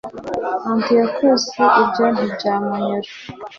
antiyokusi 0.69 1.61
ibyo 1.81 2.05
ntibyamunyura 2.13 3.09